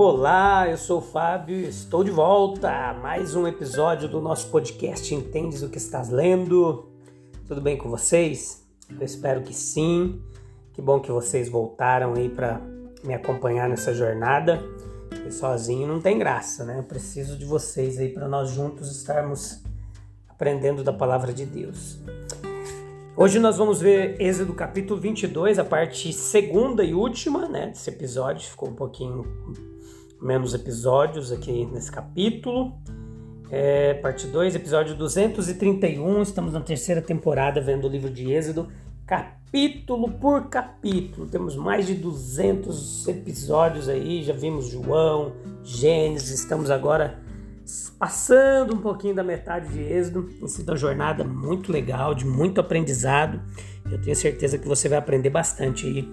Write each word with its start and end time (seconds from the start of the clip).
Olá, 0.00 0.70
eu 0.70 0.78
sou 0.78 0.98
o 0.98 1.02
Fábio 1.02 1.56
e 1.56 1.66
estou 1.66 2.04
de 2.04 2.10
volta 2.12 2.70
a 2.70 2.94
mais 2.94 3.34
um 3.34 3.48
episódio 3.48 4.08
do 4.08 4.20
nosso 4.20 4.48
podcast 4.48 5.12
Entendes 5.12 5.60
o 5.60 5.68
que 5.68 5.76
estás 5.76 6.08
lendo? 6.08 6.88
Tudo 7.48 7.60
bem 7.60 7.76
com 7.76 7.90
vocês? 7.90 8.64
Eu 8.88 9.04
espero 9.04 9.42
que 9.42 9.52
sim. 9.52 10.22
Que 10.72 10.80
bom 10.80 11.00
que 11.00 11.10
vocês 11.10 11.48
voltaram 11.48 12.14
aí 12.14 12.28
para 12.28 12.60
me 13.02 13.12
acompanhar 13.12 13.68
nessa 13.68 13.92
jornada. 13.92 14.62
Eu 15.24 15.32
sozinho 15.32 15.88
não 15.88 16.00
tem 16.00 16.16
graça, 16.16 16.64
né? 16.64 16.78
Eu 16.78 16.84
preciso 16.84 17.36
de 17.36 17.44
vocês 17.44 17.98
aí 17.98 18.10
para 18.10 18.28
nós 18.28 18.50
juntos 18.50 18.96
estarmos 18.96 19.64
aprendendo 20.28 20.84
da 20.84 20.92
palavra 20.92 21.32
de 21.32 21.44
Deus. 21.44 21.98
Hoje 23.20 23.40
nós 23.40 23.56
vamos 23.56 23.80
ver 23.80 24.14
Êxodo 24.20 24.54
capítulo 24.54 25.00
22, 25.00 25.58
a 25.58 25.64
parte 25.64 26.12
segunda 26.12 26.84
e 26.84 26.94
última, 26.94 27.48
né, 27.48 27.66
desse 27.66 27.90
episódio. 27.90 28.48
Ficou 28.48 28.68
um 28.68 28.74
pouquinho 28.76 29.26
menos 30.22 30.54
episódios 30.54 31.32
aqui 31.32 31.66
nesse 31.66 31.90
capítulo. 31.90 32.74
É, 33.50 33.94
parte 33.94 34.28
2, 34.28 34.54
episódio 34.54 34.94
231. 34.94 36.22
Estamos 36.22 36.52
na 36.52 36.60
terceira 36.60 37.02
temporada 37.02 37.60
vendo 37.60 37.88
o 37.88 37.90
livro 37.90 38.08
de 38.08 38.30
Êxodo, 38.30 38.68
capítulo 39.04 40.12
por 40.12 40.48
capítulo. 40.48 41.26
Temos 41.26 41.56
mais 41.56 41.88
de 41.88 41.94
200 41.94 43.08
episódios 43.08 43.88
aí. 43.88 44.22
Já 44.22 44.32
vimos 44.32 44.68
João, 44.68 45.32
Gênesis. 45.64 46.38
Estamos 46.38 46.70
agora 46.70 47.18
passando 47.98 48.74
um 48.74 48.78
pouquinho 48.78 49.14
da 49.14 49.24
metade 49.24 49.72
de 49.72 49.80
Êxodo. 49.80 50.22
Tem 50.24 50.48
sido 50.48 50.68
uma 50.68 50.76
jornada 50.76 51.24
muito 51.24 51.72
legal, 51.72 52.14
de 52.14 52.24
muito 52.24 52.60
aprendizado. 52.60 53.40
Eu 53.90 54.00
tenho 54.00 54.14
certeza 54.14 54.56
que 54.56 54.68
você 54.68 54.88
vai 54.88 54.98
aprender 54.98 55.30
bastante 55.30 55.86
aí 55.86 56.08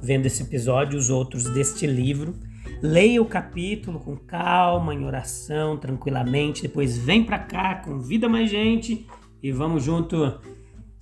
vendo 0.00 0.26
esse 0.26 0.42
episódio 0.42 0.96
e 0.96 0.98
os 0.98 1.10
outros 1.10 1.44
deste 1.44 1.86
livro. 1.86 2.34
Leia 2.82 3.20
o 3.20 3.26
capítulo 3.26 4.00
com 4.00 4.16
calma, 4.16 4.94
em 4.94 5.04
oração, 5.04 5.76
tranquilamente. 5.76 6.62
Depois 6.62 6.96
vem 6.96 7.24
para 7.24 7.38
cá, 7.38 7.76
convida 7.76 8.28
mais 8.28 8.50
gente 8.50 9.06
e 9.42 9.52
vamos 9.52 9.84
junto 9.84 10.40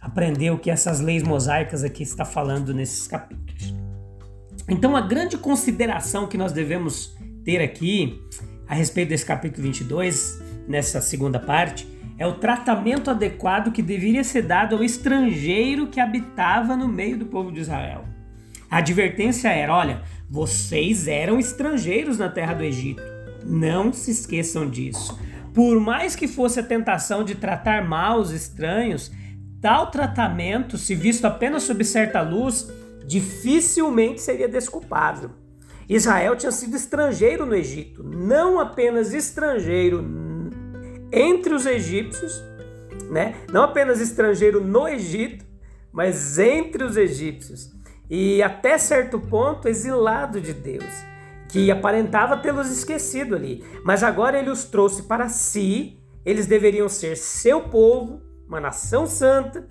aprender 0.01 0.51
o 0.51 0.59
que 0.59 0.71
essas 0.71 1.01
leis 1.01 1.23
mosaicas 1.23 1.83
aqui 1.83 2.03
está 2.03 2.25
falando 2.25 2.75
nesses 2.75 3.07
capítulos. 3.07 3.75
Então, 4.69 4.97
a 4.97 5.01
grande 5.01 5.37
consideração 5.37 6.27
que 6.27 6.39
nós 6.39 6.53
devemos 6.53 7.17
ter 7.45 7.61
aqui 7.61 8.23
a 8.67 8.75
respeito 8.75 9.11
desse 9.11 9.27
capítulo 9.27 9.63
22, 9.65 10.43
nessa 10.67 11.01
segunda 11.01 11.39
parte, 11.39 11.87
é 12.19 12.27
o 12.27 12.35
tratamento 12.35 13.11
adequado 13.11 13.73
que 13.73 13.83
deveria 13.83 14.23
ser 14.23 14.43
dado 14.43 14.77
ao 14.77 14.85
estrangeiro 14.85 15.89
que 15.89 16.01
habitava 16.01 16.77
no 16.77 16.89
meio 16.89 17.19
do 17.19 17.27
povo 17.27 17.51
de 17.51 17.61
Israel. 17.61 18.05
A 18.71 18.79
advertência 18.79 19.49
era: 19.49 19.75
olha, 19.75 20.03
vocês 20.29 21.07
eram 21.09 21.39
estrangeiros 21.39 22.19
na 22.19 22.29
terra 22.29 22.55
do 22.55 22.65
Egito. 22.65 23.03
Não 23.45 23.93
se 23.93 24.11
esqueçam 24.11 24.69
disso. 24.69 25.19
Por 25.53 25.79
mais 25.79 26.17
que 26.17 26.27
fosse 26.27 26.59
a 26.59 26.65
tentação 26.65 27.23
de 27.23 27.35
tratar 27.35 27.87
mal 27.87 28.19
os 28.19 28.31
estranhos, 28.31 29.13
tal 29.61 29.91
tratamento, 29.91 30.77
se 30.79 30.95
visto 30.95 31.25
apenas 31.25 31.63
sob 31.65 31.85
certa 31.85 32.21
luz, 32.23 32.69
dificilmente 33.07 34.21
seria 34.21 34.49
desculpável. 34.49 35.31
Israel 35.89 36.37
tinha 36.37 36.53
sido 36.53 36.77
estrangeiro 36.77 37.45
no 37.45 37.55
Egito, 37.55 38.03
não 38.03 38.59
apenas 38.59 39.13
estrangeiro 39.13 40.05
entre 41.13 41.55
os 41.55 41.67
egípcios, 41.67 42.43
né? 43.11 43.37
Não 43.53 43.63
apenas 43.63 44.01
estrangeiro 44.01 44.61
no 44.61 44.89
Egito, 44.89 45.45
mas 45.93 46.39
entre 46.39 46.83
os 46.83 46.97
egípcios 46.97 47.73
e 48.11 48.43
até 48.43 48.77
certo 48.79 49.19
ponto 49.19 49.69
exilado 49.69 50.41
de 50.41 50.53
Deus, 50.53 50.85
que 51.49 51.71
aparentava 51.71 52.37
tê-los 52.37 52.71
esquecido 52.71 53.35
ali, 53.35 53.65
mas 53.85 54.03
agora 54.03 54.39
ele 54.39 54.51
os 54.51 54.65
trouxe 54.65 55.05
para 55.05 55.29
si, 55.29 56.01
eles 56.25 56.47
deveriam 56.47 56.89
ser 56.89 57.17
seu 57.17 57.63
povo, 57.63 58.21
uma 58.49 58.61
nação 58.61 59.07
santa, 59.07 59.67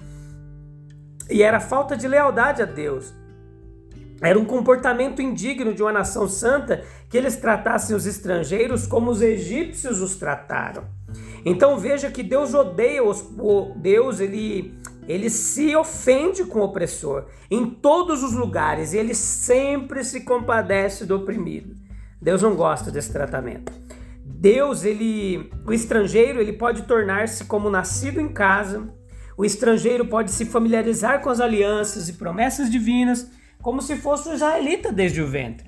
e 1.29 1.43
era 1.43 1.59
falta 1.59 1.95
de 1.95 2.07
lealdade 2.07 2.61
a 2.61 2.65
Deus. 2.65 3.13
Era 4.23 4.39
um 4.39 4.45
comportamento 4.45 5.21
indigno 5.21 5.73
de 5.73 5.83
uma 5.83 5.91
nação 5.91 6.27
santa 6.29 6.83
que 7.09 7.17
eles 7.17 7.35
tratassem 7.35 7.95
os 7.95 8.05
estrangeiros 8.05 8.87
como 8.87 9.11
os 9.11 9.21
egípcios 9.21 10.01
os 10.01 10.15
trataram. 10.15 10.85
Então 11.45 11.77
veja 11.77 12.09
que 12.09 12.23
Deus 12.23 12.53
odeia 12.53 13.03
os 13.03 13.23
Deus, 13.75 14.19
ele 14.19 14.73
ele 15.07 15.29
se 15.29 15.75
ofende 15.75 16.45
com 16.45 16.59
o 16.59 16.63
opressor 16.63 17.25
em 17.51 17.65
todos 17.65 18.23
os 18.23 18.31
lugares 18.33 18.93
e 18.93 18.97
ele 18.97 19.13
sempre 19.13 20.01
se 20.03 20.21
compadece 20.21 21.05
do 21.05 21.17
oprimido. 21.17 21.75
Deus 22.21 22.41
não 22.41 22.55
gosta 22.55 22.89
desse 22.89 23.11
tratamento. 23.11 23.73
Deus, 24.25 24.85
ele, 24.85 25.51
o 25.65 25.73
estrangeiro, 25.73 26.39
ele 26.39 26.53
pode 26.53 26.83
tornar-se 26.83 27.43
como 27.45 27.69
nascido 27.69 28.21
em 28.21 28.29
casa. 28.29 28.89
O 29.37 29.43
estrangeiro 29.43 30.05
pode 30.05 30.31
se 30.31 30.45
familiarizar 30.45 31.21
com 31.21 31.29
as 31.29 31.41
alianças 31.41 32.07
e 32.07 32.13
promessas 32.13 32.69
divinas, 32.69 33.29
como 33.63 33.81
se 33.81 33.95
fosse 33.95 34.29
um 34.29 34.33
israelita 34.33 34.91
desde 34.91 35.21
o 35.21 35.27
ventre. 35.27 35.67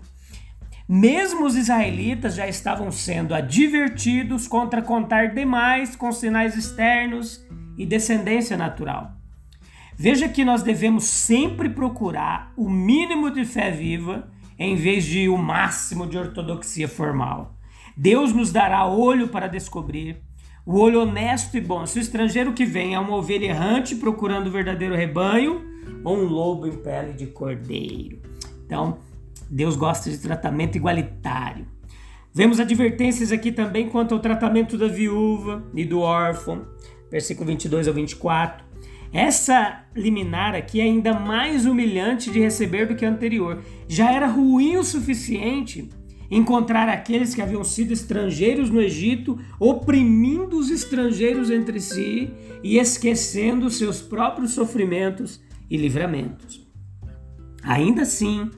Mesmo 0.87 1.45
os 1.45 1.55
israelitas 1.55 2.35
já 2.35 2.47
estavam 2.47 2.91
sendo 2.91 3.33
advertidos 3.33 4.47
contra 4.47 4.83
contar 4.83 5.33
demais 5.33 5.95
com 5.95 6.11
sinais 6.11 6.55
externos 6.55 7.43
e 7.75 7.85
descendência 7.85 8.55
natural. 8.55 9.13
Veja 9.95 10.27
que 10.27 10.43
nós 10.43 10.61
devemos 10.61 11.05
sempre 11.05 11.69
procurar 11.69 12.51
o 12.57 12.69
mínimo 12.69 13.31
de 13.31 13.45
fé 13.45 13.71
viva 13.71 14.29
em 14.59 14.75
vez 14.75 15.05
de 15.05 15.29
o 15.29 15.37
máximo 15.37 16.05
de 16.05 16.17
ortodoxia 16.17 16.87
formal. 16.87 17.55
Deus 17.95 18.33
nos 18.33 18.51
dará 18.51 18.85
olho 18.85 19.29
para 19.29 19.47
descobrir 19.47 20.21
o 20.65 20.77
olho 20.77 21.01
honesto 21.01 21.55
e 21.55 21.61
bom. 21.61 21.85
Se 21.85 21.97
o 21.97 22.01
estrangeiro 22.01 22.51
que 22.51 22.65
vem 22.65 22.93
é 22.93 22.99
uma 22.99 23.15
ovelha 23.15 23.45
errante 23.45 23.95
procurando 23.95 24.47
o 24.47 24.51
verdadeiro 24.51 24.95
rebanho 24.95 25.74
ou 26.03 26.17
um 26.17 26.25
lobo 26.25 26.67
em 26.67 26.77
pele 26.77 27.13
de 27.13 27.27
cordeiro. 27.27 28.19
Então, 28.65 28.99
Deus 29.49 29.75
gosta 29.75 30.09
de 30.09 30.17
tratamento 30.17 30.75
igualitário. 30.75 31.65
Vemos 32.33 32.59
advertências 32.59 33.31
aqui 33.31 33.51
também 33.51 33.89
quanto 33.89 34.13
ao 34.13 34.19
tratamento 34.19 34.77
da 34.77 34.87
viúva 34.87 35.63
e 35.73 35.85
do 35.85 35.99
órfão, 35.99 36.67
versículo 37.09 37.47
22 37.47 37.87
ao 37.87 37.93
24. 37.93 38.65
Essa 39.13 39.85
liminar 39.95 40.53
aqui 40.53 40.81
é 40.81 40.83
ainda 40.83 41.13
mais 41.13 41.65
humilhante 41.65 42.29
de 42.29 42.39
receber 42.39 42.85
do 42.87 42.95
que 42.95 43.05
a 43.05 43.09
anterior. 43.09 43.63
Já 43.87 44.11
era 44.11 44.27
ruim 44.27 44.75
o 44.75 44.83
suficiente 44.83 45.89
encontrar 46.29 46.89
aqueles 46.89 47.33
que 47.33 47.41
haviam 47.41 47.63
sido 47.63 47.93
estrangeiros 47.93 48.69
no 48.69 48.81
Egito, 48.81 49.39
oprimindo 49.59 50.57
os 50.57 50.69
estrangeiros 50.69 51.49
entre 51.49 51.79
si 51.79 52.29
e 52.63 52.77
esquecendo 52.77 53.69
seus 53.69 54.01
próprios 54.01 54.51
sofrimentos 54.51 55.39
e 55.69 55.77
livramentos. 55.77 56.65
Ainda 57.63 58.03
assim, 58.03 58.49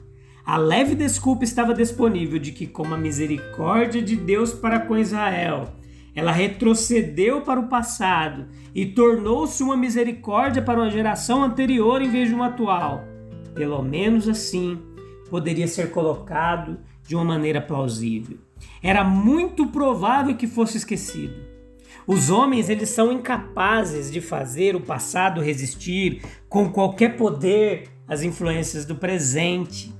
a 0.44 0.56
leve 0.56 0.94
desculpa 0.94 1.44
estava 1.44 1.74
disponível 1.74 2.38
de 2.38 2.52
que, 2.52 2.66
como 2.66 2.94
a 2.94 2.98
misericórdia 2.98 4.02
de 4.02 4.16
Deus 4.16 4.52
para 4.52 4.80
com 4.80 4.96
Israel 4.96 5.78
ela 6.18 6.32
retrocedeu 6.32 7.42
para 7.42 7.60
o 7.60 7.68
passado 7.68 8.46
e 8.74 8.84
tornou-se 8.86 9.62
uma 9.62 9.76
misericórdia 9.76 10.60
para 10.60 10.80
uma 10.80 10.90
geração 10.90 11.44
anterior 11.44 12.02
em 12.02 12.10
vez 12.10 12.28
de 12.28 12.34
uma 12.34 12.46
atual. 12.46 13.04
Pelo 13.54 13.80
menos 13.84 14.28
assim 14.28 14.80
poderia 15.30 15.68
ser 15.68 15.92
colocado 15.92 16.76
de 17.06 17.14
uma 17.14 17.24
maneira 17.24 17.60
plausível. 17.60 18.36
Era 18.82 19.04
muito 19.04 19.68
provável 19.68 20.34
que 20.34 20.48
fosse 20.48 20.76
esquecido. 20.76 21.36
Os 22.08 22.30
homens 22.30 22.70
eles 22.70 22.88
são 22.88 23.12
incapazes 23.12 24.10
de 24.10 24.22
fazer 24.22 24.74
o 24.74 24.80
passado 24.80 25.42
resistir 25.42 26.22
com 26.48 26.72
qualquer 26.72 27.18
poder 27.18 27.90
às 28.08 28.22
influências 28.22 28.86
do 28.86 28.94
presente. 28.94 29.94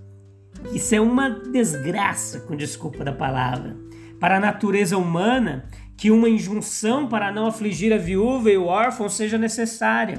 Isso 0.72 0.94
é 0.94 1.00
uma 1.02 1.28
desgraça, 1.28 2.40
com 2.40 2.56
desculpa 2.56 3.05
da 3.05 3.12
palavra. 3.12 3.76
Para 4.19 4.38
a 4.38 4.40
natureza 4.40 4.96
humana, 4.96 5.69
que 5.99 6.10
uma 6.10 6.31
injunção 6.31 7.06
para 7.06 7.31
não 7.31 7.46
afligir 7.46 7.93
a 7.93 7.99
viúva 7.99 8.50
e 8.50 8.56
o 8.56 8.64
órfão 8.64 9.06
seja 9.10 9.37
necessária. 9.37 10.19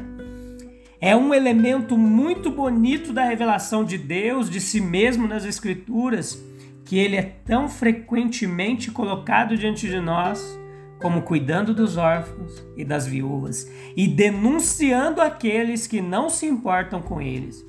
é 1.01 1.15
um 1.15 1.33
elemento 1.33 1.97
muito 1.97 2.51
bonito 2.51 3.11
da 3.11 3.23
revelação 3.23 3.83
de 3.83 3.97
Deus, 3.97 4.47
de 4.47 4.61
si 4.61 4.79
mesmo 4.79 5.27
nas 5.27 5.43
Escrituras, 5.43 6.39
que 6.85 6.99
ele 6.99 7.15
é 7.15 7.23
tão 7.23 7.67
frequentemente 7.67 8.91
colocado 8.91 9.57
diante 9.57 9.87
de 9.87 9.99
nós 9.99 10.59
como 10.99 11.21
cuidando 11.21 11.73
dos 11.73 11.97
órfãos 11.97 12.63
e 12.75 12.83
das 12.83 13.07
viúvas 13.07 13.69
e 13.95 14.07
denunciando 14.07 15.21
aqueles 15.21 15.87
que 15.87 16.01
não 16.01 16.29
se 16.29 16.45
importam 16.45 17.01
com 17.01 17.21
eles. 17.21 17.65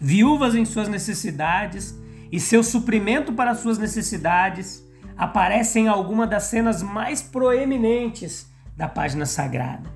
Viúvas 0.00 0.54
em 0.54 0.64
suas 0.64 0.88
necessidades 0.88 1.98
e 2.32 2.40
seu 2.40 2.62
suprimento 2.62 3.32
para 3.32 3.54
suas 3.54 3.78
necessidades 3.78 4.86
aparecem 5.16 5.84
em 5.84 5.88
alguma 5.88 6.26
das 6.26 6.44
cenas 6.44 6.82
mais 6.82 7.20
proeminentes 7.20 8.48
da 8.76 8.88
página 8.88 9.26
sagrada. 9.26 9.90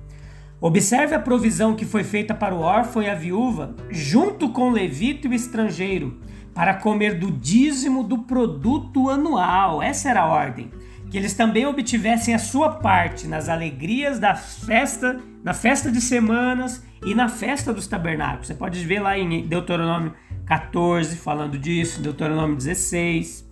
Observe 0.59 1.15
a 1.15 1.19
provisão 1.19 1.75
que 1.75 1.85
foi 1.85 2.03
feita 2.03 2.33
para 2.33 2.55
o 2.55 2.59
órfão 2.59 3.01
e 3.01 3.09
a 3.09 3.15
viúva, 3.15 3.75
junto 3.89 4.49
com 4.49 4.69
o 4.69 4.71
levita 4.71 5.27
e 5.27 5.31
o 5.31 5.33
estrangeiro, 5.33 6.21
para 6.53 6.75
comer 6.75 7.17
do 7.17 7.31
dízimo 7.31 8.03
do 8.03 8.19
produto 8.19 9.09
anual. 9.09 9.81
Essa 9.81 10.09
era 10.09 10.21
a 10.21 10.27
ordem 10.27 10.71
que 11.13 11.17
eles 11.19 11.35
também 11.35 11.67
obtivessem 11.67 12.33
a 12.33 12.39
sua 12.39 12.71
parte 12.71 13.27
nas 13.27 13.47
alegrias 13.47 14.17
da 14.17 14.33
festa, 14.33 15.21
na 15.43 15.53
festa 15.53 15.91
de 15.91 16.01
semanas 16.01 16.83
e 17.05 17.13
na 17.13 17.29
festa 17.29 17.71
dos 17.71 17.85
tabernáculos. 17.85 18.47
Você 18.47 18.55
pode 18.55 18.83
ver 18.83 18.99
lá 18.99 19.15
em 19.15 19.45
Deuteronômio 19.45 20.15
14 20.47 21.15
falando 21.17 21.55
disso, 21.55 22.01
Deuteronômio 22.01 22.55
16. 22.55 23.47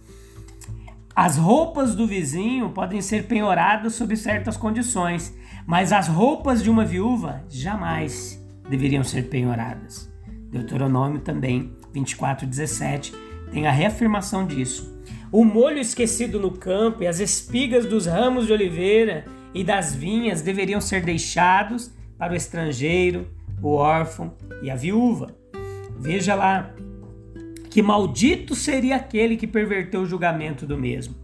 As 1.16 1.38
roupas 1.38 1.94
do 1.94 2.08
vizinho 2.08 2.72
podem 2.72 3.00
ser 3.00 3.28
penhoradas 3.28 3.94
sob 3.94 4.18
certas 4.18 4.58
condições, 4.58 5.32
mas 5.68 5.94
as 5.94 6.08
roupas 6.08 6.64
de 6.64 6.70
uma 6.72 6.84
viúva 6.84 7.44
jamais 7.48 8.44
deveriam 8.68 9.04
ser 9.04 9.30
penhoradas. 9.30 10.12
Deuteronômio 10.50 11.22
também 11.22 11.78
24, 11.94 12.48
17 12.48 13.14
tem 13.52 13.68
a 13.68 13.72
reafirmação 13.72 14.46
disso. 14.46 14.92
O 15.32 15.46
molho 15.46 15.80
esquecido 15.80 16.40
no 16.40 16.52
campo 16.52 17.04
e 17.04 17.08
as 17.08 17.20
espigas 17.20 17.86
dos 17.86 18.06
ramos 18.06 18.48
de 18.48 18.54
oliveira 18.54 19.26
e 19.54 19.64
das 19.64 19.94
vinhas 19.94 20.42
deveriam 20.42 20.82
ser 20.82 21.04
deixados 21.04 21.92
para 22.18 22.34
o 22.34 22.36
estrangeiro, 22.36 23.28
o 23.62 23.74
órfão 23.74 24.34
e 24.62 24.70
a 24.70 24.76
viúva. 24.76 25.36
Veja 25.98 26.36
lá 26.36 26.74
que 27.70 27.82
maldito 27.82 28.54
seria 28.56 28.98
aquele 28.98 29.38
que 29.38 29.48
perverteu 29.48 30.02
o 30.02 30.06
julgamento 30.06 30.66
do 30.66 30.78
mesmo. 30.78 31.16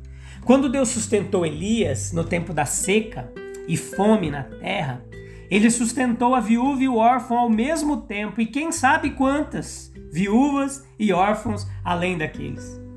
Quando 0.46 0.70
Deus 0.70 0.90
sustentou 0.90 1.46
Elias 1.46 2.14
no 2.14 2.24
tempo 2.24 2.54
da 2.54 2.66
seca 2.66 3.30
e 3.68 3.76
fome 3.76 4.32
na 4.32 4.44
terra, 4.44 5.04
ele 5.50 5.70
sustentou 5.70 6.36
a 6.36 6.40
viúva 6.40 6.84
e 6.84 6.88
o 6.88 6.98
órfão 6.98 7.38
ao 7.38 7.50
mesmo 7.50 8.02
tempo, 8.02 8.42
e 8.42 8.46
quem 8.46 8.72
sabe 8.72 9.12
quantas 9.12 9.92
viúvas 10.12 10.86
e 11.00 11.14
órfãos 11.14 11.68
além 11.84 12.18
daqueles 12.18 12.88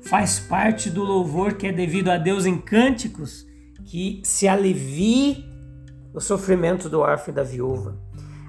faz 0.00 0.40
parte 0.40 0.90
do 0.90 1.04
louvor 1.04 1.54
que 1.54 1.66
é 1.66 1.72
devido 1.72 2.08
a 2.08 2.16
Deus 2.16 2.46
em 2.46 2.58
cânticos, 2.58 3.46
que 3.84 4.20
se 4.24 4.48
alivie 4.48 5.44
o 6.14 6.20
sofrimento 6.20 6.88
do 6.88 7.00
órfão 7.00 7.32
e 7.32 7.34
da 7.34 7.42
viúva. 7.42 7.98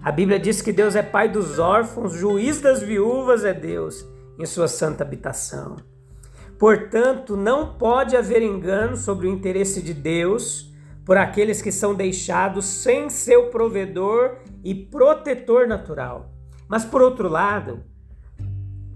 A 0.04 0.12
Bíblia 0.12 0.40
diz 0.40 0.62
que 0.62 0.72
Deus 0.72 0.96
é 0.96 1.04
pai 1.04 1.30
dos 1.30 1.60
órfãos, 1.60 2.14
juiz 2.14 2.60
das 2.60 2.82
viúvas 2.82 3.44
é 3.44 3.54
Deus 3.54 4.04
em 4.40 4.46
sua 4.46 4.68
santa 4.68 5.04
habitação. 5.04 5.76
Portanto, 6.58 7.36
não 7.36 7.74
pode 7.74 8.16
haver 8.16 8.42
engano 8.42 8.96
sobre 8.96 9.28
o 9.28 9.32
interesse 9.32 9.82
de 9.82 9.94
Deus 9.94 10.71
por 11.06 11.18
aqueles 11.18 11.62
que 11.62 11.72
são 11.72 11.96
deixados 11.96 12.66
sem 12.66 13.10
seu 13.10 13.50
provedor 13.50 14.38
e 14.64 14.74
protetor 14.74 15.68
natural. 15.68 16.32
Mas 16.68 16.86
por 16.86 17.02
outro 17.02 17.28
lado, 17.28 17.84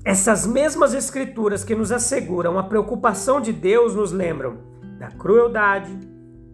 essas 0.04 0.46
mesmas 0.46 0.94
escrituras 0.94 1.64
que 1.64 1.76
nos 1.76 1.92
asseguram 1.92 2.60
a 2.60 2.64
preocupação 2.64 3.42
de 3.42 3.52
Deus 3.52 3.96
nos 3.96 4.12
lembram 4.12 4.60
da 5.00 5.10
crueldade, 5.10 5.92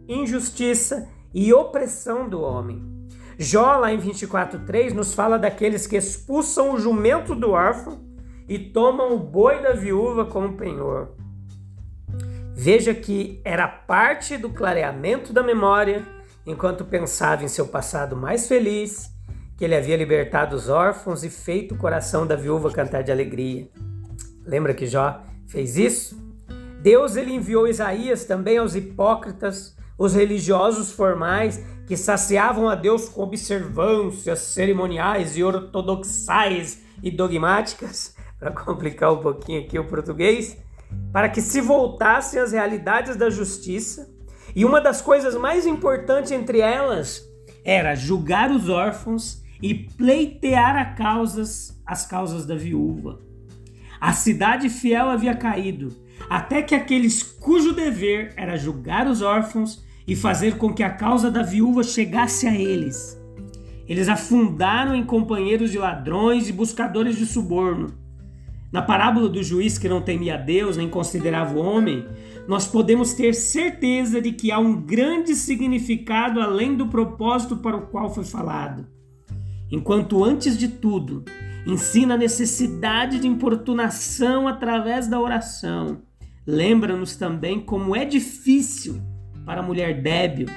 injustiça 0.08 1.08
e 1.34 1.54
opressão 1.54 2.28
do 2.28 2.42
homem. 2.42 2.82
Jó, 3.38 3.78
lá 3.78 3.92
em 3.92 4.00
24,3, 4.00 4.94
nos 4.94 5.14
fala 5.14 5.38
daqueles 5.38 5.86
que 5.86 5.98
expulsam 5.98 6.74
o 6.74 6.78
jumento 6.78 7.36
do 7.36 7.52
órfão 7.52 8.00
e 8.48 8.58
tomam 8.58 9.14
o 9.14 9.20
boi 9.20 9.62
da 9.62 9.74
viúva 9.74 10.26
como 10.26 10.54
penhor. 10.54 11.10
Veja 12.54 12.94
que 12.94 13.42
era 13.44 13.68
parte 13.68 14.38
do 14.38 14.50
clareamento 14.50 15.34
da 15.34 15.42
memória 15.42 16.06
enquanto 16.46 16.86
pensava 16.86 17.44
em 17.44 17.48
seu 17.48 17.68
passado 17.68 18.16
mais 18.16 18.48
feliz 18.48 19.12
que 19.58 19.66
ele 19.66 19.76
havia 19.76 19.96
libertado 19.96 20.56
os 20.56 20.70
órfãos 20.70 21.24
e 21.24 21.30
feito 21.30 21.76
o 21.76 21.78
coração 21.78 22.26
da 22.26 22.36
viúva 22.36 22.72
cantar 22.72 23.04
de 23.04 23.12
alegria. 23.12 23.70
Lembra 24.44 24.74
que 24.74 24.88
Jó 24.88 25.22
fez 25.48 25.78
isso? 25.78 26.20
Deus 26.82 27.16
ele 27.16 27.32
enviou 27.32 27.68
Isaías 27.68 28.26
também 28.26 28.58
aos 28.58 28.76
hipócritas, 28.76 29.78
os 30.00 30.16
religiosos 30.16 30.92
formais 30.92 31.64
que 31.86 31.96
saciavam 31.96 32.68
a 32.68 32.74
Deus 32.74 33.08
com 33.08 33.22
observâncias 33.22 34.40
cerimoniais 34.40 35.38
e 35.38 35.44
ortodoxais 35.44 36.82
e 37.04 37.12
dogmáticas, 37.12 38.16
para 38.40 38.50
complicar 38.50 39.14
um 39.14 39.18
pouquinho 39.18 39.62
aqui 39.62 39.78
o 39.78 39.86
português, 39.86 40.58
para 41.12 41.30
que 41.30 41.42
se 41.42 41.62
voltassem 41.62 42.40
às 42.40 42.52
realidades 42.52 43.16
da 43.16 43.30
justiça. 43.30 44.10
E 44.56 44.66
uma 44.66 44.82
das 44.82 45.02
coisas 45.02 45.36
mais 45.36 45.66
importantes 45.66 46.32
entre 46.32 46.60
elas 46.60 47.24
era 47.64 47.96
julgar 47.96 48.52
os 48.52 48.70
órfãos 48.70 49.42
e 49.62 49.74
pleitear 49.74 50.96
causas, 50.96 51.80
as 51.86 52.06
causas 52.06 52.46
da 52.46 52.56
viúva. 52.56 53.22
A 54.00 54.14
cidade 54.14 54.68
fiel 54.68 55.10
havia 55.10 55.36
caído, 55.36 55.96
até 56.30 56.62
que 56.62 56.74
aqueles 56.74 57.22
cujo 57.22 57.74
dever 57.74 58.34
era 58.36 58.58
julgar 58.58 59.08
os 59.08 59.22
órfãos 59.22 59.84
e 60.08 60.16
fazer 60.16 60.58
com 60.58 60.74
que 60.74 60.82
a 60.82 60.90
causa 60.90 61.30
da 61.30 61.44
viúva 61.44 61.84
chegasse 61.84 62.48
a 62.48 62.56
eles. 62.56 63.20
Eles 63.88 64.10
afundaram 64.10 64.96
em 64.96 65.06
companheiros 65.06 65.72
de 65.72 65.78
ladrões 65.78 66.50
e 66.50 66.54
buscadores 66.54 67.16
de 67.16 67.26
suborno. 67.26 67.94
Na 68.72 68.82
parábola 68.82 69.28
do 69.28 69.44
juiz 69.44 69.78
que 69.78 69.90
não 69.90 70.02
temia 70.02 70.38
Deus 70.38 70.78
nem 70.78 70.90
considerava 70.90 71.58
o 71.58 71.62
homem, 71.62 72.06
nós 72.48 72.68
podemos 72.68 73.14
ter 73.14 73.34
certeza 73.34 74.22
de 74.22 74.32
que 74.32 74.52
há 74.52 74.60
um 74.60 74.82
grande 74.82 75.36
significado 75.36 76.40
além 76.40 76.76
do 76.76 76.88
propósito 76.88 77.58
para 77.58 77.78
o 77.78 77.88
qual 77.88 78.14
foi 78.14 78.24
falado 78.24 78.88
enquanto 79.72 80.24
antes 80.24 80.58
de 80.58 80.68
tudo 80.68 81.24
ensina 81.66 82.16
a 82.16 82.18
necessidade 82.18 83.20
de 83.20 83.28
importunação 83.28 84.48
através 84.48 85.08
da 85.08 85.20
oração. 85.20 86.02
Lembra-nos 86.46 87.16
também 87.16 87.60
como 87.60 87.96
é 87.96 88.04
difícil 88.04 89.02
para 89.46 89.62
a 89.62 89.64
mulher 89.64 90.02
débil, 90.02 90.48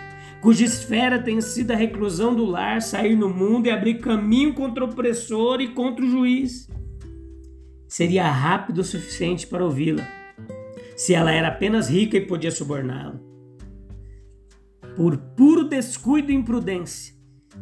cuja 0.41 0.65
esfera 0.65 1.23
tem 1.23 1.41
sido 1.41 1.71
a 1.71 1.77
reclusão 1.77 2.35
do 2.35 2.45
lar, 2.45 2.83
sair 2.83 3.15
no 3.15 3.29
mundo 3.29 3.67
e 3.67 3.71
abrir 3.71 3.99
caminho 3.99 4.55
contra 4.55 4.85
o 4.85 4.89
opressor 4.89 5.61
e 5.61 5.69
contra 5.69 6.05
o 6.05 6.11
juiz. 6.11 6.69
Seria 7.95 8.29
rápido 8.29 8.79
o 8.79 8.85
suficiente 8.85 9.47
para 9.47 9.65
ouvi-la, 9.65 10.03
se 10.97 11.15
ela 11.15 11.31
era 11.31 11.47
apenas 11.47 11.89
rica 11.89 12.17
e 12.17 12.27
podia 12.27 12.51
suborná-la. 12.51 13.21
Por 14.97 15.17
puro 15.17 15.63
descuido 15.63 16.33
e 16.33 16.35
imprudência, 16.35 17.15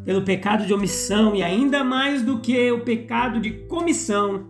pelo 0.07 0.25
pecado 0.25 0.65
de 0.65 0.73
omissão 0.73 1.37
e 1.37 1.43
ainda 1.43 1.85
mais 1.85 2.23
do 2.23 2.41
que 2.41 2.73
o 2.73 2.81
pecado 2.81 3.41
de 3.41 3.51
comissão, 3.67 4.49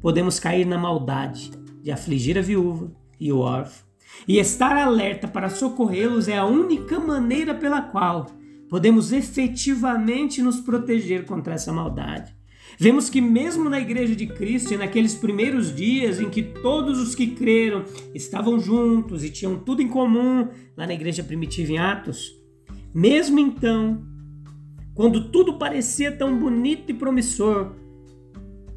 podemos 0.00 0.38
cair 0.38 0.64
na 0.64 0.78
maldade 0.78 1.50
de 1.82 1.90
afligir 1.90 2.38
a 2.38 2.40
viúva 2.40 2.92
e 3.18 3.32
o 3.32 3.40
órfão. 3.40 3.84
E 4.28 4.38
estar 4.38 4.76
alerta 4.76 5.26
para 5.26 5.50
socorrê-los 5.50 6.28
é 6.28 6.38
a 6.38 6.46
única 6.46 7.00
maneira 7.00 7.52
pela 7.52 7.82
qual 7.82 8.26
podemos 8.68 9.10
efetivamente 9.10 10.40
nos 10.40 10.60
proteger 10.60 11.26
contra 11.26 11.54
essa 11.54 11.72
maldade. 11.72 12.38
Vemos 12.78 13.10
que, 13.10 13.20
mesmo 13.20 13.68
na 13.68 13.80
Igreja 13.80 14.14
de 14.16 14.26
Cristo 14.26 14.74
e 14.74 14.76
naqueles 14.76 15.14
primeiros 15.14 15.74
dias 15.74 16.20
em 16.20 16.30
que 16.30 16.42
todos 16.42 16.98
os 16.98 17.14
que 17.14 17.28
creram 17.28 17.84
estavam 18.14 18.58
juntos 18.58 19.22
e 19.24 19.30
tinham 19.30 19.58
tudo 19.58 19.82
em 19.82 19.88
comum, 19.88 20.48
lá 20.76 20.86
na 20.86 20.94
Igreja 20.94 21.22
Primitiva 21.22 21.72
em 21.72 21.78
Atos, 21.78 22.32
mesmo 22.94 23.38
então, 23.38 24.02
quando 24.94 25.30
tudo 25.30 25.58
parecia 25.58 26.10
tão 26.12 26.38
bonito 26.38 26.90
e 26.90 26.94
promissor, 26.94 27.72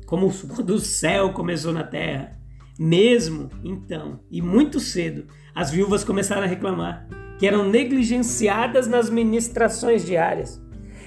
como 0.05 0.31
quando 0.55 0.71
o 0.71 0.79
céu 0.79 1.33
começou 1.33 1.73
na 1.73 1.83
terra, 1.83 2.39
mesmo 2.79 3.49
então, 3.63 4.19
e 4.29 4.41
muito 4.41 4.79
cedo, 4.79 5.25
as 5.53 5.71
viúvas 5.71 6.03
começaram 6.03 6.43
a 6.43 6.47
reclamar 6.47 7.07
que 7.37 7.47
eram 7.47 7.69
negligenciadas 7.69 8.87
nas 8.87 9.09
ministrações 9.09 10.05
diárias. 10.05 10.62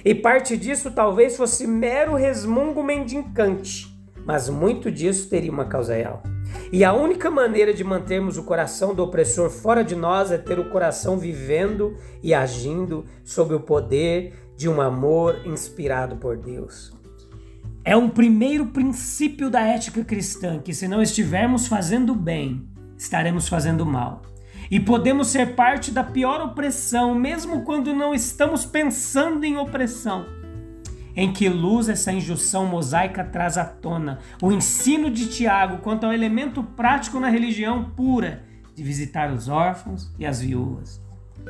E 0.07 0.15
parte 0.15 0.55
disso 0.55 0.89
talvez 0.89 1.35
fosse 1.35 1.67
mero 1.67 2.15
resmungo 2.15 2.81
mendicante, 2.81 3.93
mas 4.25 4.47
muito 4.47 4.89
disso 4.89 5.27
teria 5.27 5.51
uma 5.51 5.65
causa 5.65 5.93
real. 5.95 6.23
E 6.71 6.85
a 6.85 6.93
única 6.93 7.29
maneira 7.29 7.73
de 7.73 7.83
mantermos 7.83 8.37
o 8.37 8.43
coração 8.43 8.95
do 8.95 9.03
opressor 9.03 9.49
fora 9.49 9.83
de 9.83 9.97
nós 9.97 10.31
é 10.31 10.37
ter 10.37 10.59
o 10.59 10.69
coração 10.69 11.17
vivendo 11.17 11.97
e 12.23 12.33
agindo 12.33 13.03
sob 13.25 13.53
o 13.53 13.59
poder 13.59 14.33
de 14.55 14.69
um 14.69 14.79
amor 14.79 15.41
inspirado 15.45 16.15
por 16.15 16.37
Deus. 16.37 16.93
É 17.83 17.97
um 17.97 18.07
primeiro 18.07 18.67
princípio 18.67 19.49
da 19.49 19.59
ética 19.59 20.05
cristã 20.05 20.57
que, 20.57 20.73
se 20.73 20.87
não 20.87 21.01
estivermos 21.01 21.67
fazendo 21.67 22.15
bem, 22.15 22.65
estaremos 22.97 23.49
fazendo 23.49 23.85
mal. 23.85 24.21
E 24.69 24.79
podemos 24.79 25.27
ser 25.27 25.55
parte 25.55 25.91
da 25.91 26.03
pior 26.03 26.41
opressão, 26.41 27.15
mesmo 27.15 27.61
quando 27.63 27.93
não 27.93 28.13
estamos 28.13 28.65
pensando 28.65 29.43
em 29.45 29.57
opressão. 29.57 30.25
Em 31.15 31.31
que 31.31 31.49
luz 31.49 31.89
essa 31.89 32.11
injunção 32.11 32.65
mosaica 32.65 33.23
traz 33.23 33.57
à 33.57 33.65
tona 33.65 34.19
o 34.41 34.51
ensino 34.51 35.09
de 35.09 35.27
Tiago 35.27 35.77
quanto 35.77 36.05
ao 36.05 36.13
elemento 36.13 36.61
prático 36.61 37.19
na 37.19 37.29
religião 37.29 37.91
pura 37.91 38.43
de 38.75 38.83
visitar 38.83 39.31
os 39.31 39.47
órfãos 39.47 40.13
e 40.19 40.25
as 40.25 40.41
viúvas. 40.41 41.01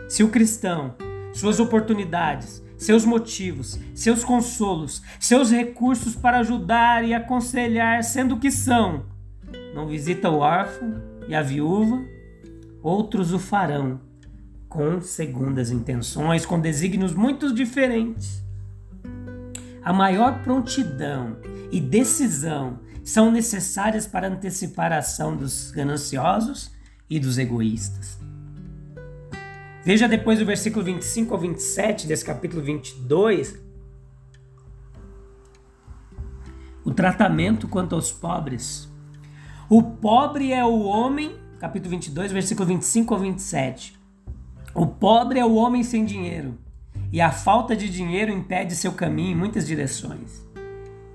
Se 0.08 0.24
o 0.24 0.30
cristão, 0.30 0.96
suas 1.34 1.60
oportunidades, 1.60 2.64
seus 2.78 3.04
motivos, 3.04 3.78
seus 3.94 4.24
consolos, 4.24 5.02
seus 5.20 5.52
recursos 5.52 6.16
para 6.16 6.40
ajudar 6.40 7.04
e 7.04 7.14
aconselhar, 7.14 8.04
sendo 8.04 8.38
que 8.38 8.52
são, 8.52 9.06
não 9.74 9.88
visita 9.88 10.30
o 10.30 10.38
órfão 10.38 11.02
e 11.28 11.36
a 11.36 11.42
viúva, 11.42 12.02
outros 12.88 13.34
o 13.34 13.40
farão, 13.40 14.00
com 14.70 15.02
segundas 15.02 15.72
intenções, 15.72 16.46
com 16.46 16.58
desígnios 16.58 17.14
muito 17.14 17.54
diferentes. 17.54 18.42
A 19.84 19.92
maior 19.92 20.42
prontidão 20.42 21.38
e 21.70 21.82
decisão 21.82 22.80
são 23.04 23.30
necessárias 23.30 24.08
para 24.08 24.30
antecipar 24.30 24.94
a 24.94 25.00
ação 25.00 25.36
dos 25.36 25.70
gananciosos 25.72 26.72
e 27.10 27.20
dos 27.20 27.38
egoístas. 27.38 28.18
Veja 29.84 30.08
depois 30.08 30.42
o 30.42 30.46
versículo 30.46 30.84
25 30.86 31.34
ao 31.34 31.40
27 31.40 32.08
desse 32.08 32.24
capítulo 32.24 32.62
22, 32.62 33.60
o 36.86 36.92
tratamento 36.94 37.68
quanto 37.68 37.96
aos 37.96 38.14
pobres. 38.14 38.90
O 39.70 39.84
pobre 39.84 40.54
é 40.54 40.64
o 40.64 40.84
homem, 40.84 41.47
capítulo 41.60 41.90
22, 41.92 42.32
versículo 42.32 42.68
25 42.68 43.14
ao 43.14 43.20
27. 43.20 44.00
O 44.76 44.86
pobre 44.86 45.40
é 45.40 45.46
o 45.46 45.56
homem 45.56 45.84
sem 45.84 46.06
dinheiro, 46.06 46.58
e 47.12 47.20
a 47.20 47.32
falta 47.32 47.76
de 47.76 47.90
dinheiro 47.90 48.32
impede 48.32 48.76
seu 48.76 48.92
caminho 48.92 49.32
em 49.32 49.36
muitas 49.36 49.66
direções. 49.66 50.46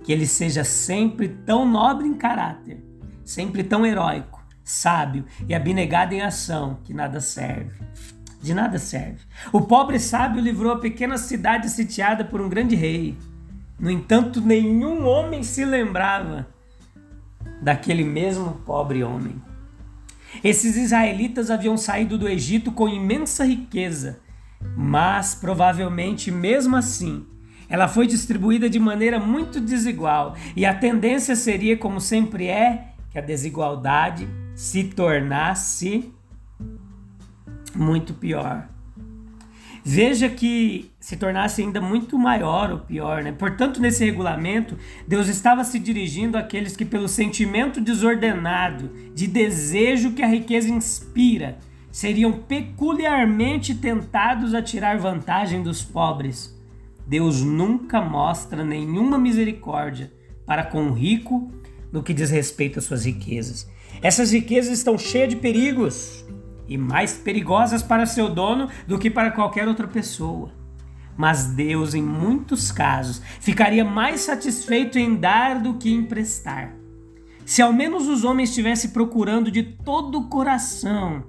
Que 0.02 0.12
ele 0.12 0.26
seja 0.26 0.64
sempre 0.64 1.28
tão 1.28 1.64
nobre 1.64 2.08
em 2.08 2.14
caráter, 2.14 2.82
sempre 3.24 3.62
tão 3.62 3.86
heróico, 3.86 4.44
sábio 4.64 5.24
e 5.46 5.54
abnegado 5.54 6.12
em 6.12 6.22
ação, 6.22 6.78
que 6.82 6.92
nada 6.92 7.20
serve. 7.20 7.80
De 8.42 8.52
nada 8.52 8.80
serve. 8.80 9.20
O 9.52 9.60
pobre 9.60 10.00
sábio 10.00 10.42
livrou 10.42 10.72
a 10.72 10.80
pequena 10.80 11.16
cidade 11.16 11.68
sitiada 11.68 12.24
por 12.24 12.40
um 12.40 12.48
grande 12.48 12.74
rei. 12.74 13.16
No 13.78 13.88
entanto, 13.88 14.40
nenhum 14.40 15.06
homem 15.06 15.44
se 15.44 15.64
lembrava 15.64 16.48
daquele 17.62 18.02
mesmo 18.02 18.54
pobre 18.66 19.04
homem. 19.04 19.40
Esses 20.42 20.76
israelitas 20.76 21.50
haviam 21.50 21.76
saído 21.76 22.16
do 22.16 22.28
Egito 22.28 22.72
com 22.72 22.88
imensa 22.88 23.44
riqueza, 23.44 24.20
mas 24.76 25.34
provavelmente 25.34 26.30
mesmo 26.30 26.76
assim 26.76 27.26
ela 27.68 27.88
foi 27.88 28.06
distribuída 28.06 28.68
de 28.68 28.78
maneira 28.78 29.18
muito 29.18 29.58
desigual. 29.58 30.36
E 30.54 30.66
a 30.66 30.74
tendência 30.74 31.34
seria, 31.34 31.74
como 31.74 32.02
sempre 32.02 32.46
é, 32.46 32.88
que 33.10 33.18
a 33.18 33.22
desigualdade 33.22 34.28
se 34.54 34.84
tornasse 34.84 36.12
muito 37.74 38.12
pior 38.12 38.68
veja 39.84 40.28
que 40.28 40.90
se 41.00 41.16
tornasse 41.16 41.62
ainda 41.62 41.80
muito 41.80 42.18
maior 42.18 42.70
ou 42.70 42.78
pior. 42.78 43.22
Né? 43.22 43.32
Portanto, 43.32 43.80
nesse 43.80 44.04
regulamento, 44.04 44.78
Deus 45.06 45.28
estava 45.28 45.64
se 45.64 45.78
dirigindo 45.78 46.38
àqueles 46.38 46.76
que, 46.76 46.84
pelo 46.84 47.08
sentimento 47.08 47.80
desordenado 47.80 48.90
de 49.14 49.26
desejo 49.26 50.12
que 50.12 50.22
a 50.22 50.26
riqueza 50.26 50.68
inspira, 50.68 51.58
seriam 51.90 52.32
peculiarmente 52.32 53.74
tentados 53.74 54.54
a 54.54 54.62
tirar 54.62 54.98
vantagem 54.98 55.62
dos 55.62 55.82
pobres. 55.82 56.58
Deus 57.06 57.42
nunca 57.42 58.00
mostra 58.00 58.64
nenhuma 58.64 59.18
misericórdia 59.18 60.12
para 60.46 60.64
com 60.64 60.86
o 60.86 60.92
rico 60.92 61.52
no 61.92 62.02
que 62.02 62.14
diz 62.14 62.30
respeito 62.30 62.78
às 62.78 62.84
suas 62.84 63.04
riquezas. 63.04 63.68
Essas 64.00 64.32
riquezas 64.32 64.78
estão 64.78 64.96
cheias 64.96 65.28
de 65.28 65.36
perigos 65.36 66.24
e 66.72 66.78
mais 66.78 67.12
perigosas 67.12 67.82
para 67.82 68.06
seu 68.06 68.30
dono 68.30 68.68
do 68.86 68.98
que 68.98 69.10
para 69.10 69.30
qualquer 69.30 69.68
outra 69.68 69.86
pessoa. 69.86 70.50
Mas 71.16 71.44
Deus, 71.44 71.94
em 71.94 72.02
muitos 72.02 72.72
casos, 72.72 73.20
ficaria 73.40 73.84
mais 73.84 74.22
satisfeito 74.22 74.98
em 74.98 75.14
dar 75.14 75.60
do 75.60 75.74
que 75.74 75.92
em 75.92 76.02
prestar. 76.04 76.72
Se 77.44 77.60
ao 77.60 77.72
menos 77.72 78.08
os 78.08 78.24
homens 78.24 78.48
estivessem 78.48 78.90
procurando 78.90 79.50
de 79.50 79.62
todo 79.62 80.18
o 80.18 80.28
coração 80.28 81.24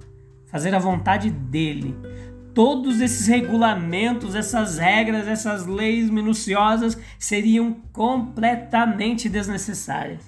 fazer 0.46 0.74
a 0.74 0.78
vontade 0.78 1.28
dele, 1.28 1.94
todos 2.54 3.02
esses 3.02 3.26
regulamentos, 3.26 4.34
essas 4.34 4.78
regras, 4.78 5.28
essas 5.28 5.66
leis 5.66 6.08
minuciosas 6.08 6.96
seriam 7.18 7.76
completamente 7.92 9.28
desnecessárias. 9.28 10.24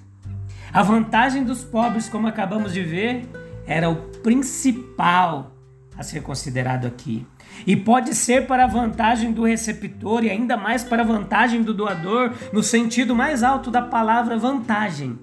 A 0.73 0.82
vantagem 0.82 1.42
dos 1.42 1.64
pobres, 1.64 2.06
como 2.08 2.26
acabamos 2.26 2.75
de 2.75 2.82
ver, 2.82 3.26
era 3.66 3.90
o 3.90 3.96
principal 4.23 5.52
a 5.96 6.02
ser 6.02 6.23
considerado 6.23 6.87
aqui. 6.87 7.26
E 7.66 7.75
pode 7.75 8.14
ser 8.14 8.46
para 8.46 8.64
a 8.64 8.68
vantagem 8.68 9.32
do 9.32 9.44
receptor 9.44 10.25
e 10.25 10.30
ainda 10.30 10.56
mais 10.56 10.85
para 10.85 11.02
a 11.02 11.06
vantagem 11.06 11.62
do 11.62 11.73
doador, 11.73 12.32
no 12.52 12.62
sentido 12.62 13.14
mais 13.14 13.42
alto 13.42 13.70
da 13.70 13.82
palavra 13.82 14.37
vantagem. 14.37 15.18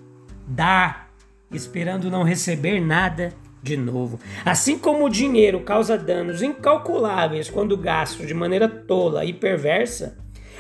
Dar, 0.47 1.09
esperando 1.51 2.09
não 2.09 2.23
receber 2.23 2.79
nada 2.79 3.33
de 3.62 3.77
novo. 3.77 4.19
Assim 4.43 4.77
como 4.77 5.05
o 5.05 5.09
dinheiro 5.09 5.62
causa 5.62 5.97
danos 5.97 6.41
incalculáveis 6.41 7.50
quando 7.50 7.77
gasto 7.77 8.25
de 8.25 8.33
maneira 8.33 8.67
tola 8.67 9.23
e 9.23 9.31
perversa, 9.31 10.17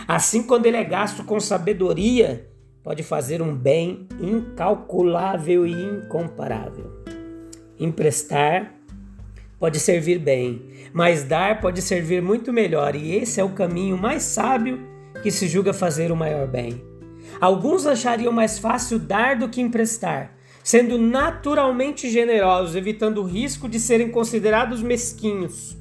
assim 0.07 0.43
quando 0.43 0.67
ele 0.67 0.77
é 0.77 0.83
gasto 0.83 1.23
com 1.23 1.39
sabedoria, 1.39 2.47
pode 2.83 3.01
fazer 3.03 3.41
um 3.41 3.53
bem 3.53 4.07
incalculável 4.21 5.65
e 5.65 5.73
incomparável. 5.73 7.03
Emprestar 7.79 8.73
pode 9.59 9.79
servir 9.79 10.19
bem, 10.19 10.61
mas 10.93 11.23
dar 11.23 11.61
pode 11.61 11.81
servir 11.81 12.21
muito 12.21 12.51
melhor, 12.51 12.95
e 12.95 13.15
esse 13.15 13.39
é 13.39 13.43
o 13.43 13.53
caminho 13.53 13.97
mais 13.97 14.23
sábio 14.23 14.79
que 15.21 15.31
se 15.31 15.47
julga 15.47 15.73
fazer 15.73 16.11
o 16.11 16.15
maior 16.15 16.47
bem. 16.47 16.83
Alguns 17.39 17.85
achariam 17.85 18.31
mais 18.31 18.59
fácil 18.59 18.99
dar 18.99 19.37
do 19.37 19.49
que 19.49 19.61
emprestar, 19.61 20.35
sendo 20.63 20.97
naturalmente 20.97 22.09
generosos, 22.09 22.75
evitando 22.75 23.19
o 23.21 23.25
risco 23.25 23.69
de 23.69 23.79
serem 23.79 24.09
considerados 24.09 24.81
mesquinhos. 24.81 25.77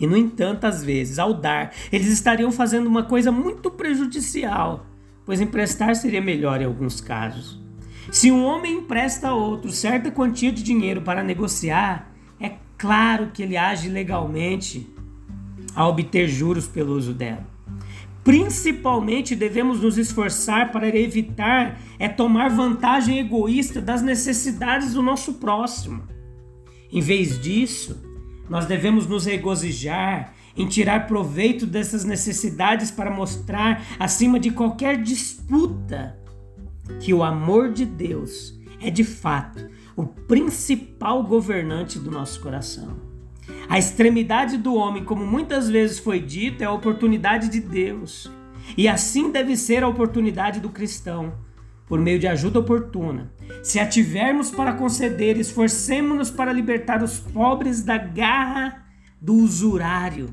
E 0.00 0.06
no 0.06 0.16
entanto, 0.16 0.64
às 0.64 0.82
vezes, 0.82 1.18
ao 1.18 1.34
dar, 1.34 1.74
eles 1.92 2.08
estariam 2.08 2.50
fazendo 2.50 2.86
uma 2.86 3.02
coisa 3.02 3.30
muito 3.30 3.70
prejudicial, 3.70 4.86
pois 5.26 5.40
emprestar 5.40 5.94
seria 5.94 6.22
melhor 6.22 6.60
em 6.60 6.64
alguns 6.64 7.00
casos. 7.00 7.59
Se 8.10 8.32
um 8.32 8.44
homem 8.44 8.78
empresta 8.78 9.28
a 9.28 9.34
outro 9.34 9.70
certa 9.70 10.10
quantia 10.10 10.50
de 10.50 10.64
dinheiro 10.64 11.00
para 11.00 11.22
negociar, 11.22 12.12
é 12.40 12.54
claro 12.76 13.30
que 13.32 13.42
ele 13.42 13.56
age 13.56 13.88
legalmente 13.88 14.88
a 15.76 15.86
obter 15.86 16.26
juros 16.26 16.66
pelo 16.66 16.94
uso 16.96 17.14
dela. 17.14 17.46
Principalmente 18.24 19.36
devemos 19.36 19.80
nos 19.80 19.96
esforçar 19.96 20.72
para 20.72 20.88
evitar 20.88 21.80
é 21.98 22.08
tomar 22.08 22.50
vantagem 22.50 23.18
egoísta 23.18 23.80
das 23.80 24.02
necessidades 24.02 24.94
do 24.94 25.02
nosso 25.02 25.34
próximo. 25.34 26.02
Em 26.92 27.00
vez 27.00 27.40
disso, 27.40 28.02
nós 28.48 28.66
devemos 28.66 29.06
nos 29.06 29.24
regozijar 29.24 30.34
em 30.56 30.66
tirar 30.66 31.06
proveito 31.06 31.64
dessas 31.64 32.04
necessidades 32.04 32.90
para 32.90 33.10
mostrar, 33.10 33.86
acima 33.98 34.40
de 34.40 34.50
qualquer 34.50 35.00
disputa, 35.00 36.19
que 36.98 37.14
o 37.14 37.22
amor 37.22 37.72
de 37.72 37.84
Deus 37.84 38.58
é 38.80 38.90
de 38.90 39.04
fato 39.04 39.68
o 39.96 40.06
principal 40.06 41.22
governante 41.22 41.98
do 41.98 42.10
nosso 42.10 42.40
coração. 42.40 42.96
A 43.68 43.78
extremidade 43.78 44.56
do 44.56 44.74
homem, 44.74 45.04
como 45.04 45.26
muitas 45.26 45.68
vezes 45.68 45.98
foi 45.98 46.20
dito, 46.20 46.62
é 46.62 46.66
a 46.66 46.72
oportunidade 46.72 47.48
de 47.48 47.60
Deus. 47.60 48.30
E 48.76 48.88
assim 48.88 49.30
deve 49.30 49.56
ser 49.56 49.82
a 49.82 49.88
oportunidade 49.88 50.60
do 50.60 50.70
cristão, 50.70 51.34
por 51.86 52.00
meio 52.00 52.18
de 52.18 52.26
ajuda 52.26 52.60
oportuna. 52.60 53.32
Se 53.62 53.78
a 53.78 53.86
tivermos 53.86 54.50
para 54.50 54.72
conceder, 54.72 55.36
esforcemos-nos 55.36 56.30
para 56.30 56.52
libertar 56.52 57.02
os 57.02 57.18
pobres 57.18 57.82
da 57.82 57.98
garra 57.98 58.86
do 59.20 59.34
usurário, 59.34 60.32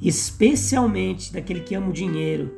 especialmente 0.00 1.32
daquele 1.32 1.60
que 1.60 1.74
ama 1.74 1.88
o 1.88 1.92
dinheiro. 1.92 2.54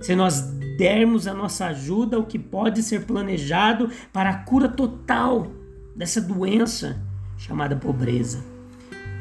Se 0.00 0.14
nós 0.14 0.55
dermos 0.76 1.26
a 1.26 1.32
nossa 1.32 1.66
ajuda 1.66 2.16
ao 2.16 2.24
que 2.24 2.38
pode 2.38 2.82
ser 2.82 3.06
planejado 3.06 3.90
para 4.12 4.30
a 4.30 4.38
cura 4.38 4.68
total 4.68 5.50
dessa 5.94 6.20
doença 6.20 7.02
chamada 7.38 7.74
pobreza. 7.76 8.44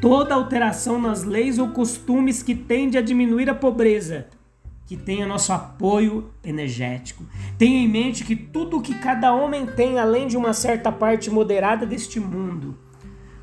Toda 0.01 0.35
alteração 0.35 0.99
nas 0.99 1.23
leis 1.23 1.57
ou 1.57 1.69
costumes 1.69 2.43
que 2.43 2.53
tende 2.53 2.97
a 2.97 3.01
diminuir 3.01 3.49
a 3.49 3.55
pobreza, 3.55 4.27
que 4.85 4.97
tenha 4.97 5.25
nosso 5.25 5.51
apoio 5.53 6.29
energético. 6.43 7.23
Tenha 7.57 7.79
em 7.79 7.87
mente 7.87 8.23
que 8.23 8.35
tudo 8.35 8.77
o 8.77 8.81
que 8.81 8.93
cada 8.95 9.33
homem 9.33 9.65
tem, 9.65 9.97
além 9.97 10.27
de 10.27 10.37
uma 10.37 10.53
certa 10.53 10.91
parte 10.91 11.29
moderada 11.31 11.85
deste 11.85 12.19
mundo, 12.19 12.77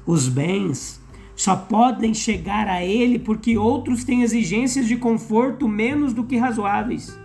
os 0.06 0.28
bens, 0.28 1.00
só 1.34 1.56
podem 1.56 2.12
chegar 2.12 2.68
a 2.68 2.84
ele 2.84 3.18
porque 3.18 3.56
outros 3.56 4.04
têm 4.04 4.22
exigências 4.22 4.86
de 4.86 4.96
conforto 4.96 5.66
menos 5.66 6.12
do 6.12 6.24
que 6.24 6.36
razoáveis. 6.36 7.21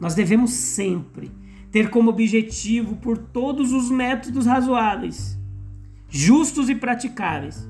Nós 0.00 0.14
devemos 0.14 0.52
sempre 0.52 1.30
ter 1.70 1.90
como 1.90 2.10
objetivo, 2.10 2.96
por 2.96 3.18
todos 3.18 3.72
os 3.72 3.90
métodos 3.90 4.46
razoáveis, 4.46 5.38
justos 6.08 6.68
e 6.68 6.74
praticáveis, 6.74 7.68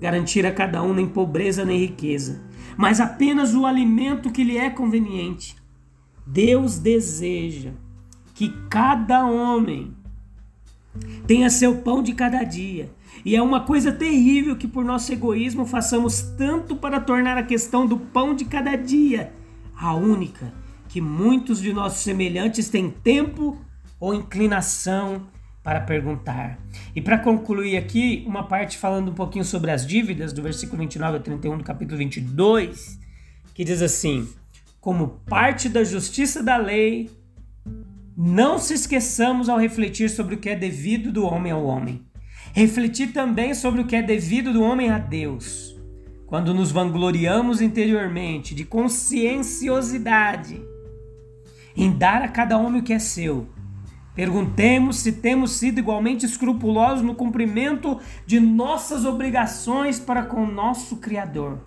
garantir 0.00 0.44
a 0.46 0.52
cada 0.52 0.82
um 0.82 0.94
nem 0.94 1.06
pobreza 1.06 1.64
nem 1.64 1.78
riqueza, 1.78 2.42
mas 2.76 3.00
apenas 3.00 3.54
o 3.54 3.66
alimento 3.66 4.32
que 4.32 4.42
lhe 4.42 4.56
é 4.56 4.70
conveniente. 4.70 5.56
Deus 6.26 6.78
deseja 6.78 7.70
que 8.34 8.52
cada 8.68 9.24
homem 9.24 9.94
tenha 11.26 11.50
seu 11.50 11.76
pão 11.76 12.02
de 12.02 12.12
cada 12.14 12.42
dia. 12.42 12.90
E 13.24 13.34
é 13.34 13.42
uma 13.42 13.60
coisa 13.60 13.90
terrível 13.92 14.56
que, 14.56 14.68
por 14.68 14.84
nosso 14.84 15.12
egoísmo, 15.12 15.64
façamos 15.66 16.22
tanto 16.36 16.76
para 16.76 17.00
tornar 17.00 17.36
a 17.36 17.42
questão 17.42 17.86
do 17.86 17.96
pão 17.96 18.34
de 18.34 18.44
cada 18.44 18.76
dia 18.76 19.32
a 19.76 19.94
única 19.94 20.52
que 20.88 21.00
muitos 21.00 21.60
de 21.60 21.72
nossos 21.72 22.00
semelhantes 22.00 22.68
têm 22.68 22.90
tempo 22.90 23.58
ou 24.00 24.14
inclinação 24.14 25.26
para 25.62 25.80
perguntar. 25.80 26.58
E 26.96 27.00
para 27.00 27.18
concluir 27.18 27.76
aqui, 27.76 28.24
uma 28.26 28.44
parte 28.44 28.78
falando 28.78 29.10
um 29.10 29.14
pouquinho 29.14 29.44
sobre 29.44 29.70
as 29.70 29.86
dívidas, 29.86 30.32
do 30.32 30.42
versículo 30.42 30.78
29 30.78 31.18
ao 31.18 31.22
31 31.22 31.58
do 31.58 31.64
capítulo 31.64 31.98
22, 31.98 32.98
que 33.52 33.64
diz 33.64 33.82
assim: 33.82 34.26
Como 34.80 35.20
parte 35.26 35.68
da 35.68 35.84
justiça 35.84 36.42
da 36.42 36.56
lei, 36.56 37.10
não 38.16 38.58
se 38.58 38.72
esqueçamos 38.72 39.48
ao 39.48 39.58
refletir 39.58 40.08
sobre 40.08 40.36
o 40.36 40.38
que 40.38 40.48
é 40.48 40.56
devido 40.56 41.12
do 41.12 41.24
homem 41.24 41.52
ao 41.52 41.64
homem. 41.64 42.02
Refletir 42.54 43.12
também 43.12 43.52
sobre 43.52 43.82
o 43.82 43.86
que 43.86 43.94
é 43.94 44.02
devido 44.02 44.52
do 44.52 44.62
homem 44.62 44.88
a 44.88 44.98
Deus. 44.98 45.76
Quando 46.26 46.54
nos 46.54 46.72
vangloriamos 46.72 47.60
interiormente 47.60 48.54
de 48.54 48.64
conscienciosidade 48.64 50.60
em 51.76 51.90
dar 51.90 52.22
a 52.22 52.28
cada 52.28 52.58
homem 52.58 52.80
o 52.80 52.84
que 52.84 52.92
é 52.92 52.98
seu, 52.98 53.48
Perguntemos 54.18 54.98
se 54.98 55.12
temos 55.12 55.52
sido 55.52 55.78
igualmente 55.78 56.26
escrupulosos 56.26 57.04
no 57.04 57.14
cumprimento 57.14 58.00
de 58.26 58.40
nossas 58.40 59.04
obrigações 59.04 60.00
para 60.00 60.24
com 60.24 60.42
o 60.42 60.52
nosso 60.52 60.96
Criador, 60.96 61.60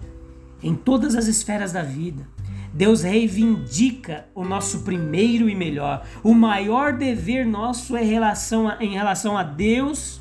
em 0.61 0.75
todas 0.75 1.15
as 1.15 1.27
esferas 1.27 1.71
da 1.71 1.81
vida. 1.81 2.27
Deus 2.73 3.03
reivindica 3.03 4.25
o 4.35 4.43
nosso 4.43 4.81
primeiro 4.81 5.49
e 5.49 5.55
melhor. 5.55 6.05
O 6.21 6.33
maior 6.33 6.91
dever 6.91 7.45
nosso 7.45 7.95
é 7.95 8.03
relação 8.03 8.67
a, 8.67 8.83
em 8.83 8.95
relação 8.95 9.37
a 9.37 9.43
Deus 9.43 10.19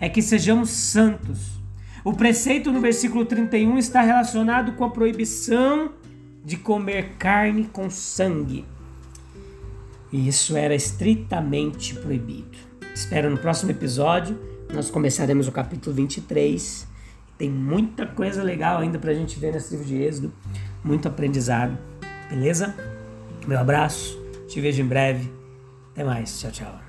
é 0.00 0.08
que 0.08 0.22
sejamos 0.22 0.70
santos. 0.70 1.60
O 2.02 2.14
preceito 2.14 2.72
no 2.72 2.80
versículo 2.80 3.26
31 3.26 3.76
está 3.76 4.00
relacionado 4.00 4.72
com 4.72 4.84
a 4.84 4.90
proibição 4.90 5.90
de 6.42 6.56
comer 6.56 7.16
carne 7.18 7.64
com 7.70 7.90
sangue. 7.90 8.64
E 10.12 10.28
isso 10.28 10.56
era 10.56 10.74
estritamente 10.74 11.94
proibido. 11.94 12.56
Espero 12.94 13.30
no 13.30 13.38
próximo 13.38 13.70
episódio. 13.70 14.38
Nós 14.72 14.90
começaremos 14.90 15.48
o 15.48 15.52
capítulo 15.52 15.94
23. 15.94 16.86
Tem 17.36 17.50
muita 17.50 18.06
coisa 18.06 18.42
legal 18.42 18.78
ainda 18.78 18.98
pra 18.98 19.12
gente 19.12 19.38
ver 19.38 19.52
nesse 19.52 19.72
livro 19.72 19.86
de 19.86 20.02
Êxodo. 20.02 20.32
Muito 20.82 21.06
aprendizado. 21.08 21.76
Beleza? 22.30 22.74
Meu 23.46 23.58
abraço. 23.58 24.18
Te 24.48 24.60
vejo 24.60 24.82
em 24.82 24.86
breve. 24.86 25.30
Até 25.92 26.04
mais. 26.04 26.40
Tchau, 26.40 26.50
tchau. 26.50 26.85